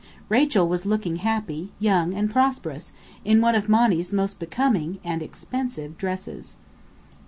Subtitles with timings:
[0.29, 2.91] Rachel was looking happy, young and prosperous,
[3.23, 6.55] in one of Monny's most becoming (and expensive) dresses.